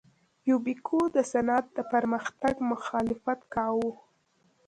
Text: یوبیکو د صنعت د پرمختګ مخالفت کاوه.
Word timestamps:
یوبیکو 0.49 0.99
د 1.15 1.17
صنعت 1.31 1.65
د 1.77 1.79
پرمختګ 1.91 2.55
مخالفت 2.71 3.39
کاوه. 3.53 3.91